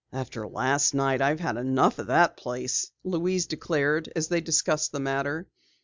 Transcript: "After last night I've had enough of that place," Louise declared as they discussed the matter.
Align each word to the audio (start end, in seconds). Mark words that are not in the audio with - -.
"After 0.11 0.47
last 0.47 0.95
night 0.95 1.21
I've 1.21 1.39
had 1.39 1.57
enough 1.57 1.99
of 1.99 2.07
that 2.07 2.35
place," 2.35 2.89
Louise 3.03 3.45
declared 3.45 4.09
as 4.15 4.29
they 4.29 4.41
discussed 4.41 4.91
the 4.91 4.99
matter. 4.99 5.47